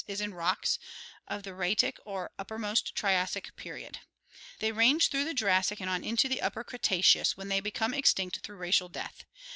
is 0.07 0.19
in 0.19 0.33
rocks 0.33 0.79
of 1.27 1.43
the 1.43 1.53
Rhaetic 1.53 1.99
or 2.05 2.31
uppermost 2.39 2.95
Triassic 2.95 3.55
period. 3.55 3.99
They 4.57 4.71
range 4.71 5.09
through 5.09 5.25
the 5.25 5.35
Jurassic 5.35 5.79
and 5.79 5.91
on 5.91 6.03
into 6.03 6.27
the 6.27 6.41
Upper 6.41 6.63
Cretaceous, 6.63 7.37
when 7.37 7.49
they 7.49 7.59
become 7.59 7.93
extinct 7.93 8.39
through 8.41 8.57
racial 8.57 8.89
death. 8.89 9.25